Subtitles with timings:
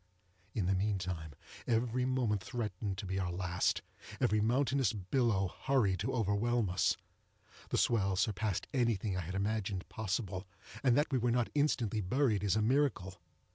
[0.55, 1.33] In the meantime
[1.67, 6.97] every moment threatened to be our last—every mountainous billow hurried to overwhelm us.
[7.69, 10.47] The swell surpassed anything I had imagined possible,
[10.81, 13.21] and that we were not instantly buried is a miracle.